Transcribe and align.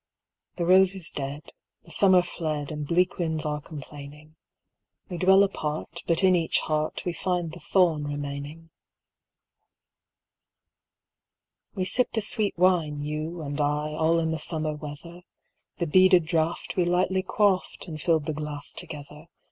The 0.55 0.65
rose 0.65 0.95
is 0.95 1.11
dead, 1.11 1.51
the 1.83 1.91
summer 1.91 2.23
fled, 2.23 2.71
And 2.71 2.87
bleak 2.87 3.19
winds 3.19 3.45
are 3.45 3.61
complaining; 3.61 4.35
We 5.11 5.19
dwell 5.19 5.43
apart, 5.43 6.01
but 6.07 6.23
in 6.23 6.35
each 6.35 6.61
heart 6.61 7.05
We 7.05 7.13
find 7.13 7.51
the 7.51 7.59
thorn 7.59 8.05
remaining. 8.07 8.71
We 11.75 11.85
sipped 11.85 12.17
a 12.17 12.21
sweet 12.23 12.57
wine, 12.57 13.03
you 13.03 13.43
and 13.43 13.61
I, 13.61 13.93
All 13.93 14.17
in 14.17 14.31
the 14.31 14.39
summer 14.39 14.73
weather. 14.73 15.21
The 15.77 15.85
beaded 15.85 16.25
draught 16.25 16.75
we 16.75 16.83
lightly 16.83 17.21
quaffed, 17.21 17.87
And 17.87 18.01
filled 18.01 18.25
the 18.25 18.33
glass 18.33 18.73
together. 18.73 19.27